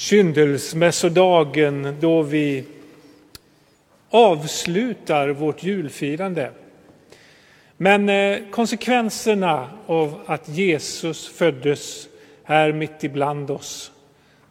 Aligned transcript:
kyndelsmässodagen 0.00 1.96
då 2.00 2.22
vi 2.22 2.64
avslutar 4.10 5.28
vårt 5.28 5.62
julfirande. 5.62 6.50
Men 7.76 8.08
eh, 8.08 8.38
konsekvenserna 8.50 9.70
av 9.86 10.20
att 10.26 10.48
Jesus 10.48 11.28
föddes 11.28 12.08
här 12.44 12.72
mitt 12.72 13.04
ibland 13.04 13.50
oss, 13.50 13.92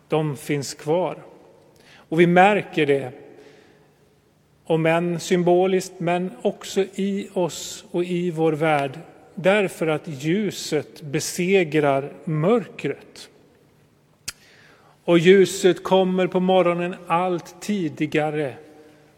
de 0.08 0.38
finns 0.38 0.74
kvar. 0.74 1.18
Och 1.94 2.20
vi 2.20 2.28
märker 2.28 2.86
det, 2.86 3.12
om 4.66 4.86
än 4.86 5.20
symboliskt, 5.20 5.94
men 5.98 6.32
också 6.42 6.82
i 6.82 7.30
oss 7.34 7.86
och 7.92 8.04
i 8.04 8.32
vår 8.32 8.54
värld, 8.54 9.00
därför 9.36 9.88
att 9.88 10.08
ljuset 10.08 11.02
besegrar 11.02 12.12
mörkret. 12.24 13.30
Och 15.10 15.20
ljuset 15.20 15.84
kommer 15.84 16.28
på 16.28 16.40
morgonen 16.40 16.96
allt 17.08 17.62
tidigare. 17.62 18.56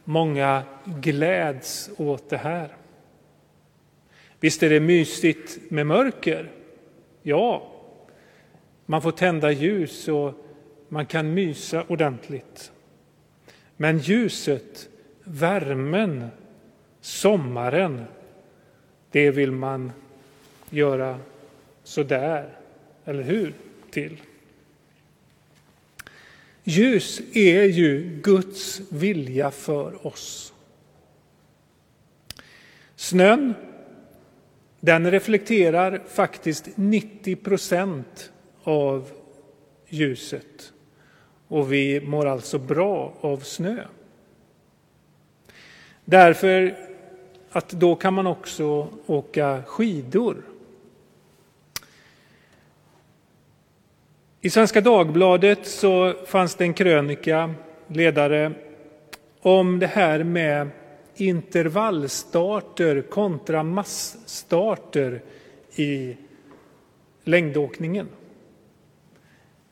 Många 0.04 0.64
gläds 0.86 1.90
åt 1.98 2.30
det 2.30 2.38
här. 2.38 2.76
Visst 4.40 4.64
är 4.64 4.70
det 4.70 4.80
mysigt 4.80 5.72
med 5.72 5.88
mörker? 5.88 6.52
Ja, 7.22 7.72
man 8.86 9.02
får 9.02 9.12
tända 9.12 9.52
ljus 9.52 10.08
och 10.08 10.34
man 10.90 11.06
kan 11.06 11.34
mysa 11.34 11.84
ordentligt. 11.88 12.72
Men 13.78 14.00
ljuset, 14.00 14.90
värmen, 15.24 16.28
sommaren, 17.02 18.04
det 19.12 19.32
vill 19.32 19.52
man 19.52 19.92
göra 20.70 21.20
så 21.84 22.04
där, 22.04 22.50
eller 23.06 23.24
hur? 23.24 23.54
Till. 23.90 24.18
Ljus 26.64 27.22
är 27.34 27.64
ju 27.64 28.20
Guds 28.24 28.82
vilja 28.90 29.52
för 29.52 30.08
oss. 30.08 30.54
Snön, 32.96 33.54
den 34.80 35.12
reflekterar 35.12 36.02
faktiskt 36.08 36.70
90 36.76 37.36
procent 37.36 38.32
av 38.64 39.12
ljuset 39.90 40.74
och 41.48 41.74
vi 41.74 42.02
mår 42.02 42.26
alltså 42.26 42.60
bra 42.60 43.14
av 43.22 43.38
snö. 43.38 43.86
Därför 46.06 46.78
att 47.50 47.70
då 47.70 47.96
kan 47.96 48.14
man 48.14 48.28
också 48.28 48.88
åka 49.06 49.64
skidor. 49.64 50.44
I 54.44 54.50
Svenska 54.50 54.82
Dagbladet 54.82 55.66
så 55.68 56.14
fanns 56.26 56.56
det 56.56 56.64
en 56.64 56.74
krönika, 56.74 57.54
ledare, 57.88 58.52
om 59.42 59.80
det 59.80 59.88
här 59.88 60.24
med 60.24 60.70
intervallstarter 61.16 63.02
kontra 63.02 63.64
massstarter 63.64 65.22
i 65.76 66.18
längdåkningen. 67.24 68.08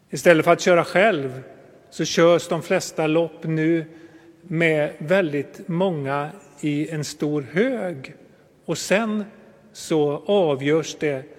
Istället 0.10 0.46
för 0.46 0.52
att 0.52 0.62
köra 0.62 0.84
själv 0.84 1.42
så 1.90 2.06
körs 2.06 2.48
de 2.48 2.62
flesta 2.62 3.08
lopp 3.08 3.44
nu 3.44 3.86
med 4.42 4.94
väldigt 4.98 5.68
många 5.68 6.30
i 6.62 6.90
en 6.90 7.04
stor 7.04 7.42
hög 7.52 8.14
och 8.66 8.78
sen 8.78 9.24
så 9.74 10.24
avgörs 10.26 10.96
det 11.00 11.39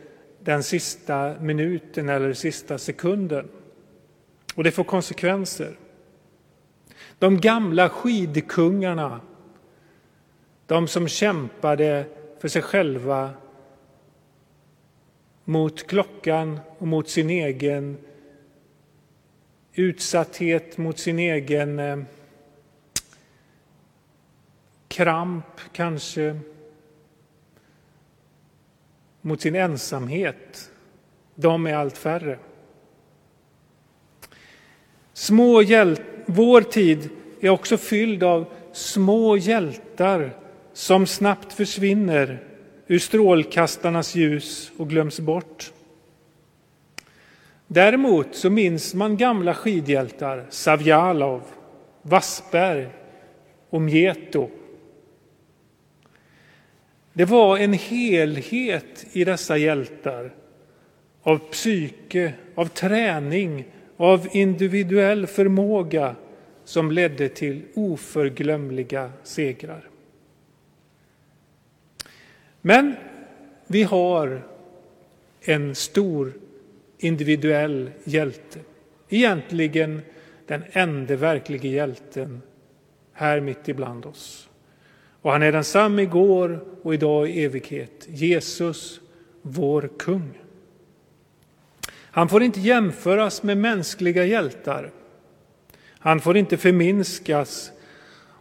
den 0.50 0.62
sista 0.62 1.34
minuten 1.40 2.08
eller 2.08 2.32
sista 2.32 2.78
sekunden. 2.78 3.48
Och 4.54 4.64
det 4.64 4.70
får 4.70 4.84
konsekvenser. 4.84 5.76
De 7.18 7.40
gamla 7.40 7.88
skidkungarna, 7.88 9.20
de 10.66 10.88
som 10.88 11.08
kämpade 11.08 12.04
för 12.40 12.48
sig 12.48 12.62
själva 12.62 13.30
mot 15.44 15.86
klockan 15.86 16.60
och 16.78 16.86
mot 16.86 17.08
sin 17.08 17.30
egen 17.30 17.98
utsatthet, 19.74 20.78
mot 20.78 20.98
sin 20.98 21.18
egen 21.18 21.78
eh, 21.78 21.98
kramp 24.88 25.60
kanske, 25.72 26.38
mot 29.20 29.40
sin 29.40 29.54
ensamhet. 29.54 30.70
De 31.34 31.66
är 31.66 31.74
allt 31.74 31.98
färre. 31.98 32.38
Små 35.12 35.62
hjält 35.62 36.02
Vår 36.26 36.62
tid 36.62 37.08
är 37.40 37.48
också 37.48 37.76
fylld 37.76 38.22
av 38.22 38.46
små 38.72 39.36
hjältar 39.36 40.36
som 40.72 41.06
snabbt 41.06 41.52
försvinner 41.52 42.44
ur 42.86 42.98
strålkastarnas 42.98 44.14
ljus 44.14 44.72
och 44.76 44.88
glöms 44.88 45.20
bort. 45.20 45.72
Däremot 47.66 48.34
så 48.34 48.50
minns 48.50 48.94
man 48.94 49.16
gamla 49.16 49.54
skidhjältar, 49.54 50.46
Savjalov, 50.50 51.42
Wassberg 52.02 52.88
och 53.70 53.82
Mieto. 53.82 54.50
Det 57.20 57.26
var 57.26 57.58
en 57.58 57.72
helhet 57.72 59.06
i 59.12 59.24
dessa 59.24 59.56
hjältar 59.56 60.34
av 61.22 61.38
psyke, 61.38 62.34
av 62.54 62.66
träning, 62.66 63.64
av 63.96 64.28
individuell 64.32 65.26
förmåga 65.26 66.16
som 66.64 66.90
ledde 66.90 67.28
till 67.28 67.62
oförglömliga 67.74 69.12
segrar. 69.22 69.88
Men 72.60 72.96
vi 73.66 73.82
har 73.82 74.42
en 75.40 75.74
stor 75.74 76.32
individuell 76.98 77.90
hjälte. 78.04 78.58
Egentligen 79.08 80.00
den 80.46 80.62
enda 80.72 81.16
verkliga 81.16 81.70
hjälten 81.70 82.42
här 83.12 83.40
mitt 83.40 83.68
ibland 83.68 84.06
oss. 84.06 84.49
Och 85.22 85.32
han 85.32 85.42
är 85.42 85.52
densamme 85.52 86.02
igår 86.02 86.64
och 86.82 86.94
idag 86.94 87.28
i 87.28 87.44
evighet. 87.44 88.06
Jesus, 88.08 89.00
vår 89.42 89.90
kung. 89.98 90.38
Han 91.92 92.28
får 92.28 92.42
inte 92.42 92.60
jämföras 92.60 93.42
med 93.42 93.56
mänskliga 93.58 94.24
hjältar. 94.24 94.90
Han 95.98 96.20
får 96.20 96.36
inte 96.36 96.56
förminskas 96.56 97.72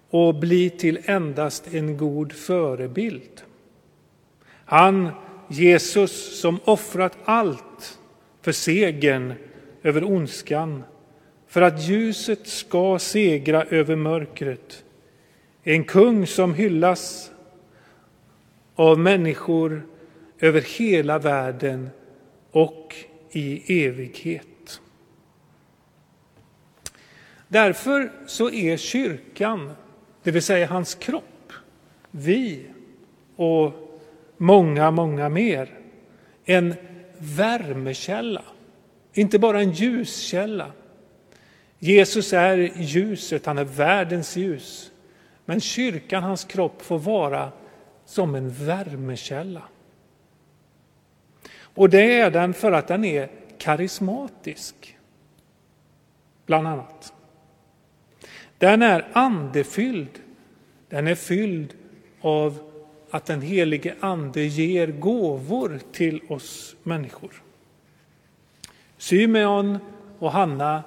och 0.09 0.35
bli 0.35 0.69
till 0.69 0.99
endast 1.05 1.73
en 1.73 1.97
god 1.97 2.33
förebild. 2.33 3.41
Han, 4.65 5.09
Jesus, 5.47 6.41
som 6.41 6.59
offrat 6.65 7.17
allt 7.25 7.99
för 8.41 8.51
segern 8.51 9.33
över 9.83 10.03
ondskan, 10.03 10.83
för 11.47 11.61
att 11.61 11.83
ljuset 11.83 12.47
ska 12.47 12.99
segra 12.99 13.63
över 13.63 13.95
mörkret. 13.95 14.83
En 15.69 15.83
kung 15.83 16.27
som 16.27 16.53
hyllas 16.53 17.31
av 18.75 18.99
människor 18.99 19.87
över 20.39 20.61
hela 20.61 21.19
världen 21.19 21.89
och 22.51 22.95
i 23.31 23.83
evighet. 23.85 24.81
Därför 27.47 28.11
så 28.27 28.51
är 28.51 28.77
kyrkan, 28.77 29.71
det 30.23 30.31
vill 30.31 30.41
säga 30.41 30.67
hans 30.67 30.95
kropp, 30.95 31.53
vi 32.11 32.65
och 33.35 33.73
många, 34.37 34.91
många 34.91 35.29
mer, 35.29 35.79
en 36.45 36.73
värmekälla, 37.17 38.43
inte 39.13 39.39
bara 39.39 39.61
en 39.61 39.71
ljuskälla. 39.71 40.71
Jesus 41.79 42.33
är 42.33 42.57
ljuset, 42.75 43.45
han 43.45 43.57
är 43.57 43.63
världens 43.63 44.35
ljus. 44.35 44.91
Men 45.49 45.61
kyrkan, 45.61 46.23
hans 46.23 46.43
kropp, 46.43 46.81
får 46.81 46.99
vara 46.99 47.51
som 48.05 48.35
en 48.35 48.49
värmekälla. 48.49 49.61
Och 51.61 51.89
det 51.89 52.19
är 52.19 52.31
den 52.31 52.53
för 52.53 52.71
att 52.71 52.87
den 52.87 53.05
är 53.05 53.29
karismatisk, 53.57 54.97
bland 56.45 56.67
annat. 56.67 57.13
Den 58.57 58.81
är 58.81 59.07
andefylld. 59.13 60.19
Den 60.89 61.07
är 61.07 61.15
fylld 61.15 61.73
av 62.21 62.71
att 63.09 63.25
den 63.25 63.41
helige 63.41 63.95
Ande 63.99 64.43
ger 64.43 64.87
gåvor 64.87 65.79
till 65.91 66.21
oss 66.29 66.75
människor. 66.83 67.43
Symeon 68.97 69.77
och 70.19 70.31
Hanna 70.31 70.83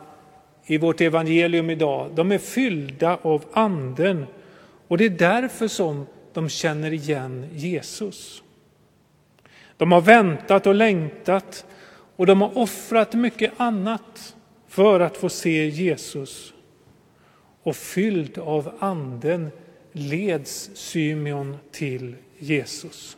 i 0.65 0.79
vårt 0.79 1.01
evangelium 1.01 1.71
idag, 1.71 2.11
de 2.15 2.33
är 2.33 2.39
fyllda 2.39 3.19
av 3.23 3.45
Anden 3.53 4.27
och 4.93 4.99
det 4.99 5.05
är 5.05 5.11
därför 5.11 5.69
som 5.69 6.07
de 6.33 6.49
känner 6.49 6.93
igen 6.93 7.49
Jesus. 7.53 8.43
De 9.77 9.93
har 9.93 10.01
väntat 10.01 10.67
och 10.67 10.75
längtat 10.75 11.67
och 12.17 12.27
de 12.27 12.41
har 12.41 12.59
offrat 12.59 13.15
mycket 13.15 13.53
annat 13.57 14.37
för 14.69 15.01
att 15.01 15.17
få 15.17 15.29
se 15.29 15.69
Jesus. 15.69 16.53
Och 17.63 17.77
fylld 17.77 18.39
av 18.39 18.75
anden 18.79 19.51
leds 19.93 20.71
Symeon 20.75 21.57
till 21.71 22.17
Jesus. 22.39 23.17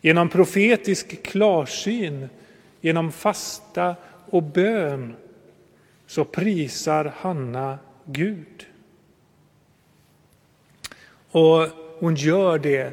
Genom 0.00 0.28
profetisk 0.28 1.22
klarsyn, 1.22 2.28
genom 2.80 3.12
fasta 3.12 3.96
och 4.26 4.42
bön 4.42 5.16
så 6.06 6.24
prisar 6.24 7.12
Hanna 7.16 7.78
Gud. 8.04 8.66
Och 11.30 11.66
hon 11.98 12.14
gör 12.14 12.58
det 12.58 12.92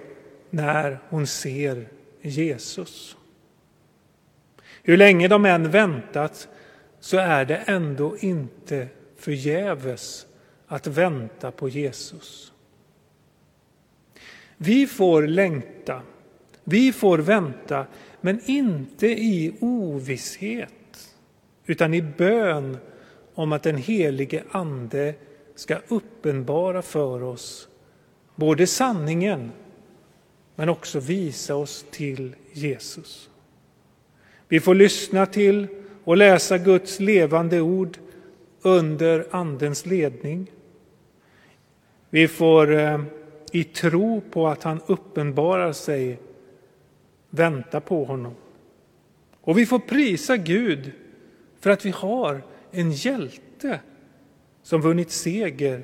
när 0.50 1.00
hon 1.10 1.28
ser 1.28 1.88
Jesus. 2.22 3.18
Hur 4.84 4.98
länge 4.98 5.28
de 5.28 5.46
än 5.46 5.72
väntat 5.72 6.48
så 7.00 7.18
är 7.18 7.46
det 7.46 7.56
ändå 7.56 8.18
inte 8.18 8.88
förgäves 9.18 10.28
att 10.68 10.88
vänta 10.88 11.52
på 11.52 11.70
Jesus. 11.70 12.52
Vi 14.58 14.88
får 14.88 15.28
längta, 15.28 16.02
vi 16.64 16.94
får 16.94 17.18
vänta, 17.18 17.86
men 18.22 18.42
inte 18.46 19.08
i 19.08 19.56
ovisshet 19.60 21.16
utan 21.66 21.94
i 21.94 22.02
bön 22.02 22.78
om 23.34 23.52
att 23.52 23.64
den 23.64 23.78
helige 23.78 24.44
Ande 24.52 25.14
ska 25.56 25.78
uppenbara 25.88 26.82
för 26.82 27.24
oss 27.24 27.68
både 28.36 28.68
sanningen 28.68 29.52
men 30.56 30.70
också 30.70 31.00
visa 31.00 31.56
oss 31.56 31.86
till 31.92 32.36
Jesus. 32.54 33.30
Vi 34.48 34.60
får 34.60 34.76
lyssna 34.76 35.26
till 35.26 35.68
och 36.04 36.18
läsa 36.18 36.58
Guds 36.58 37.00
levande 37.00 37.62
ord 37.62 37.98
under 38.62 39.28
Andens 39.32 39.86
ledning. 39.86 40.52
Vi 42.10 42.28
får 42.28 42.76
eh, 42.76 43.02
i 43.52 43.64
tro 43.64 44.22
på 44.22 44.48
att 44.48 44.64
han 44.64 44.82
uppenbarar 44.88 45.74
sig 45.74 46.20
vänta 47.30 47.82
på 47.82 48.04
honom. 48.04 48.34
Och 49.42 49.58
vi 49.58 49.66
får 49.66 49.80
prisa 49.80 50.38
Gud 50.38 50.92
för 51.60 51.70
att 51.70 51.86
vi 51.86 51.90
har 51.90 52.42
en 52.72 52.92
hjälte 52.92 53.80
som 54.64 54.82
vunnit 54.82 55.12
seger 55.12 55.84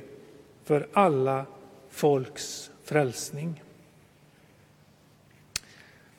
för 0.64 0.88
alla 0.94 1.46
folks 1.92 2.72
frälsning. 2.84 3.64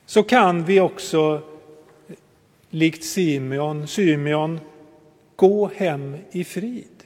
Så 0.06 0.22
kan 0.22 0.64
vi 0.64 0.80
också, 0.80 1.42
likt 2.70 3.04
Simeon, 3.04 3.86
Symeon, 3.86 4.60
gå 5.36 5.70
hem 5.76 6.16
i 6.30 6.44
frid. 6.44 7.04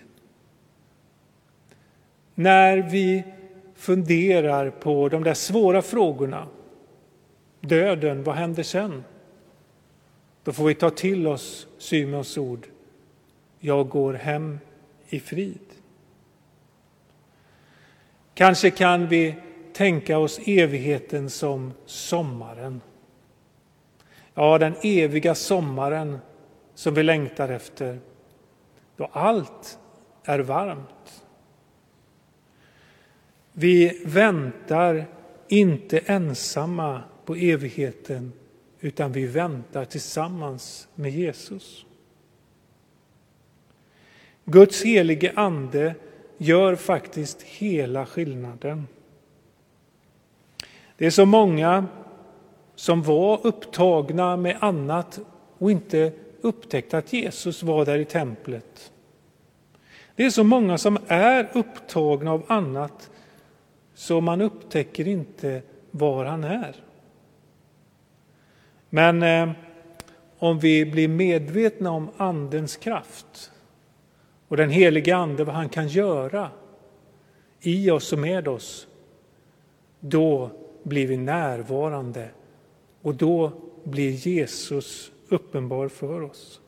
När 2.35 2.79
vi 2.79 3.25
funderar 3.75 4.71
på 4.71 5.09
de 5.09 5.25
där 5.25 5.35
svåra 5.35 5.83
frågorna, 5.83 6.49
döden, 7.61 8.23
vad 8.23 8.35
händer 8.35 8.63
sen? 8.63 9.05
Då 10.45 10.53
får 10.53 10.65
vi 10.65 10.75
ta 10.75 10.91
till 10.91 11.27
oss 11.27 11.67
Symeons 11.79 12.39
ord. 12.39 12.67
Jag 13.61 13.89
går 13.89 14.15
hem 14.15 14.59
i 15.09 15.21
frid. 15.21 15.66
Kanske 18.37 18.71
kan 18.71 19.09
vi 19.09 19.35
tänka 19.73 20.19
oss 20.19 20.41
evigheten 20.45 21.31
som 21.31 21.73
sommaren. 21.87 22.81
Ja, 24.35 24.59
den 24.59 24.75
eviga 24.83 25.35
sommaren 25.35 26.19
som 26.75 26.95
vi 26.95 27.03
längtar 27.03 27.49
efter, 27.49 27.99
då 28.97 29.05
allt 29.13 29.79
är 30.25 30.39
varmt. 30.39 31.25
Vi 33.53 34.03
väntar 34.05 35.07
inte 35.49 35.99
ensamma 35.99 37.03
på 37.25 37.35
evigheten 37.35 38.33
utan 38.81 39.13
vi 39.13 39.27
väntar 39.27 39.85
tillsammans 39.85 40.89
med 40.95 41.11
Jesus. 41.11 41.87
Guds 44.45 44.85
helige 44.85 45.33
Ande 45.37 45.95
gör 46.39 46.77
faktiskt 46.77 47.43
hela 47.43 48.07
skillnaden. 48.07 48.87
Det 50.97 51.07
är 51.07 51.11
så 51.11 51.27
många 51.27 51.87
som 52.75 53.03
var 53.03 53.47
upptagna 53.47 54.37
med 54.37 54.57
annat 54.61 55.21
och 55.59 55.71
inte 55.71 56.13
upptäckte 56.41 56.99
att 56.99 57.13
Jesus 57.13 57.63
var 57.63 57.85
där 57.85 57.99
i 57.99 58.05
templet. 58.05 58.93
Det 60.17 60.25
är 60.25 60.31
så 60.31 60.45
många 60.45 60.79
som 60.79 60.99
är 61.07 61.51
upptagna 61.53 62.33
av 62.33 62.43
annat 62.47 63.11
så 63.95 64.21
man 64.21 64.41
upptäcker 64.41 65.09
inte 65.09 65.63
var 65.91 66.25
han 66.25 66.45
är. 66.45 66.77
Men 68.91 69.23
eh, 69.23 69.51
om 70.39 70.59
vi 70.59 70.87
blir 70.87 71.09
medvetna 71.09 71.91
om 71.91 72.11
Andens 72.17 72.77
kraft 72.77 73.53
och 74.49 74.57
den 74.57 74.71
helige 74.71 75.17
Ande, 75.17 75.45
vad 75.45 75.55
han 75.55 75.69
kan 75.69 75.89
göra 75.89 76.51
i 77.61 77.91
oss 77.91 78.13
och 78.13 78.19
med 78.19 78.49
oss, 78.49 78.87
då 80.01 80.51
blir 80.83 81.07
vi 81.07 81.17
närvarande 81.17 82.29
och 83.03 83.15
då 83.15 83.53
blir 83.85 84.11
Jesus 84.11 85.13
uppenbar 85.29 85.89
för 85.89 86.23
oss. 86.23 86.61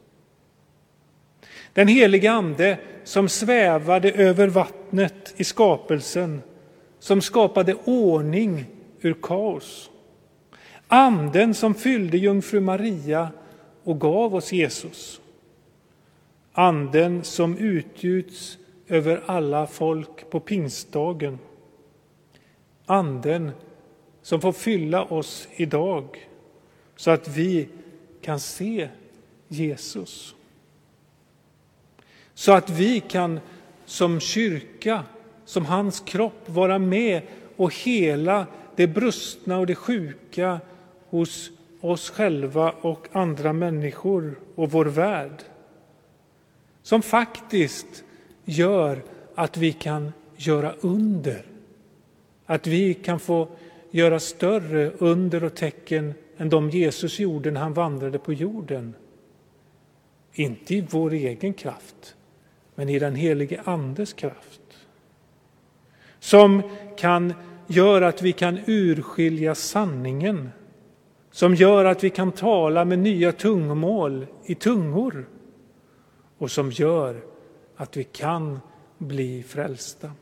Den 1.73 1.89
helige 1.89 2.33
Ande 2.33 2.79
som 3.05 3.29
svävade 3.29 4.13
över 4.13 4.49
vattnet 4.49 5.35
i 5.37 5.45
skapelsen, 5.45 6.43
som 6.99 7.21
skapade 7.21 7.75
ordning 7.85 8.65
ur 9.01 9.17
kaos. 9.23 9.91
Anden 10.89 11.55
som 11.55 11.75
fyllde 11.75 12.19
jungfru 12.19 12.61
Maria 12.61 13.29
och 13.85 14.01
gav 14.01 14.35
oss 14.35 14.53
Jesus. 14.53 15.21
Anden 16.59 17.25
som 17.25 17.59
utgjuts 17.59 18.59
över 18.89 19.23
alla 19.27 19.67
folk 19.67 20.31
på 20.31 20.41
pingstdagen. 20.41 21.39
Anden 22.87 23.51
som 24.23 24.41
får 24.41 24.53
fylla 24.53 25.05
oss 25.05 25.49
idag 25.57 26.29
så 26.97 27.11
att 27.11 27.29
vi 27.29 27.69
kan 28.23 28.41
se 28.41 28.89
Jesus. 29.49 30.35
Så 32.35 32.53
att 32.53 32.71
vi 32.71 33.01
kan 33.01 33.41
som 33.85 34.21
kyrka, 34.21 35.05
som 35.45 35.67
hans 35.67 36.01
kropp, 36.01 36.43
vara 36.47 36.79
med 36.79 37.23
och 37.57 37.75
hela 37.75 38.47
det 38.77 38.87
brustna 38.87 39.59
och 39.59 39.67
det 39.67 39.75
sjuka 39.75 40.61
hos 41.09 41.51
oss 41.81 42.11
själva 42.11 42.75
och 42.81 43.09
andra 43.13 43.53
människor 43.53 44.39
och 44.55 44.71
vår 44.71 44.85
värld. 44.85 45.45
Som 46.83 47.03
faktiskt 47.03 48.05
gör 48.45 49.03
att 49.35 49.57
vi 49.57 49.73
kan 49.73 50.13
göra 50.37 50.73
under. 50.81 51.43
Att 52.47 52.67
vi 52.67 52.95
kan 52.95 53.21
få 53.21 53.49
göra 53.91 54.21
större 54.21 54.91
under 54.91 55.45
och 55.45 55.55
tecken 55.55 56.15
än 56.37 56.49
de 56.49 56.71
Jesus 56.71 57.19
gjorde 57.19 57.51
när 57.51 57.61
han 57.61 57.73
vandrade 57.73 58.19
på 58.19 58.33
jorden. 58.33 58.95
Inte 60.33 60.75
i 60.75 60.87
vår 60.91 61.13
egen 61.13 61.55
kraft, 61.55 62.17
men 62.75 62.89
i 62.89 62.99
den 62.99 63.15
helige 63.15 63.61
Andes 63.65 64.13
kraft. 64.13 64.61
Som 66.21 66.63
kan 66.97 67.35
göra 67.67 68.09
att 68.09 68.23
vi 68.23 68.33
kan 68.33 68.59
urskilja 68.67 69.55
sanningen. 69.55 70.51
Som 71.31 71.55
gör 71.55 71.85
att 71.85 72.05
vi 72.05 72.11
kan 72.11 72.33
tala 72.33 72.85
med 72.85 72.99
nya 72.99 73.33
tungomål 73.33 74.27
i 74.45 74.55
tungor. 74.55 75.29
Och 76.39 76.51
som 76.51 76.71
gör 76.71 77.21
att 77.77 77.97
vi 77.97 78.05
kan 78.05 78.61
bli 78.99 79.43
frälsta. 79.43 80.13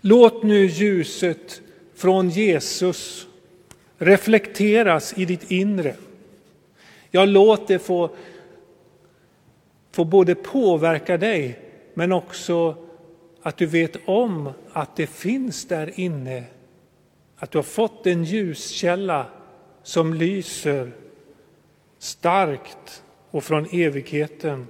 Låt 0.00 0.42
nu 0.42 0.66
ljuset 0.66 1.60
från 1.94 2.30
Jesus 2.30 3.26
reflekteras 3.98 5.18
i 5.18 5.24
ditt 5.24 5.50
inre. 5.50 5.96
Ja, 7.10 7.24
låt 7.24 7.68
det 7.68 7.78
få, 7.78 8.10
få 9.92 10.04
både 10.04 10.34
påverka 10.34 11.16
dig 11.16 11.60
men 11.94 12.12
också 12.12 12.76
att 13.42 13.56
du 13.56 13.66
vet 13.66 13.96
om 14.08 14.52
att 14.72 14.96
det 14.96 15.06
finns 15.06 15.68
där 15.68 16.00
inne. 16.00 16.44
Att 17.36 17.50
du 17.50 17.58
har 17.58 17.62
fått 17.62 18.06
en 18.06 18.24
ljuskälla 18.24 19.26
som 19.82 20.14
lyser 20.14 20.92
starkt 21.98 23.02
och 23.30 23.44
från 23.44 23.66
evigheten. 23.72 24.66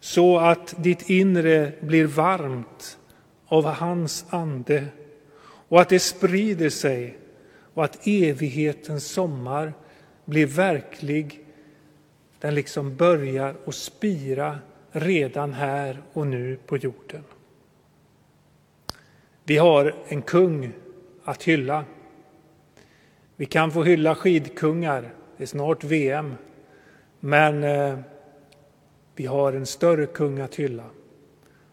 Så 0.00 0.38
att 0.38 0.74
ditt 0.78 1.10
inre 1.10 1.72
blir 1.80 2.06
varmt 2.06 2.98
av 3.46 3.64
hans 3.64 4.24
ande 4.30 4.84
och 5.68 5.80
att 5.80 5.88
det 5.88 6.00
sprider 6.00 6.70
sig 6.70 7.18
och 7.74 7.84
att 7.84 8.06
evighetens 8.06 9.06
sommar 9.06 9.72
blir 10.24 10.46
verklig. 10.46 11.44
Den 12.38 12.54
liksom 12.54 12.96
börjar 12.96 13.54
och 13.64 13.74
spira 13.74 14.58
redan 14.90 15.52
här 15.52 16.02
och 16.12 16.26
nu 16.26 16.58
på 16.66 16.76
jorden. 16.76 17.24
Vi 19.44 19.56
har 19.56 19.94
en 20.08 20.22
kung 20.22 20.72
att 21.24 21.42
hylla. 21.42 21.84
Vi 23.36 23.46
kan 23.46 23.70
få 23.70 23.84
hylla 23.84 24.14
skidkungar, 24.14 25.14
det 25.36 25.42
är 25.42 25.46
snart 25.46 25.84
VM, 25.84 26.34
men 27.20 27.64
eh, 27.64 27.98
vi 29.14 29.26
har 29.26 29.52
en 29.52 29.66
större 29.66 30.06
kung 30.06 30.40
att 30.40 30.54
hylla 30.54 30.84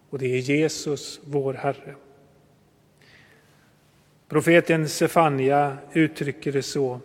och 0.09 0.19
det 0.19 0.25
är 0.25 0.39
Jesus, 0.39 1.19
vår 1.25 1.53
Herre. 1.53 1.95
Profeten 4.27 4.89
Sefania 4.89 5.77
uttrycker 5.93 6.51
det 6.51 6.63
så. 6.63 6.99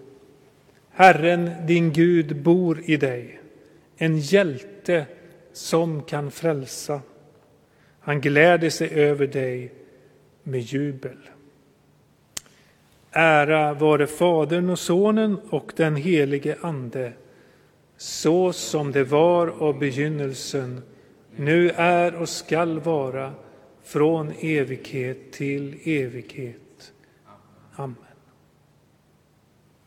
Herren, 0.91 1.51
din 1.67 1.93
Gud, 1.93 2.43
bor 2.43 2.83
i 2.85 2.97
dig, 2.97 3.41
en 3.97 4.19
hjälte 4.19 5.07
som 5.53 6.03
kan 6.03 6.31
frälsa. 6.31 7.01
Han 8.01 8.21
gläder 8.21 8.71
sig 8.71 8.91
över 8.91 9.27
dig 9.27 9.73
med 10.43 10.61
jubel. 10.61 11.19
Ära 13.11 13.75
vare 13.75 14.07
Fadern 14.07 14.71
och 14.71 14.79
Sonen 14.79 15.39
och 15.51 15.73
den 15.77 15.97
helige 15.97 16.57
Ande, 16.61 17.13
så 18.01 18.53
som 18.53 18.93
det 18.93 19.05
var 19.05 19.47
av 19.47 19.79
begynnelsen, 19.79 20.83
nu 21.37 21.71
är 21.71 22.15
och 22.15 22.29
skall 22.29 22.81
vara, 22.81 23.35
från 23.83 24.33
evighet 24.41 25.33
till 25.33 25.79
evighet. 25.85 26.93
Amen. 27.77 28.10